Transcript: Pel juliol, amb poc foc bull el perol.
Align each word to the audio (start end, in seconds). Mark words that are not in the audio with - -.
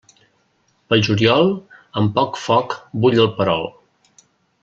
Pel 0.93 1.03
juliol, 1.07 1.51
amb 2.01 2.15
poc 2.17 2.41
foc 2.47 2.75
bull 3.05 3.21
el 3.27 3.31
perol. 3.41 3.71